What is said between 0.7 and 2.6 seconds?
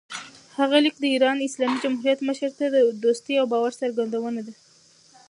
لیک د ایران اسلامي جمهوریت مشر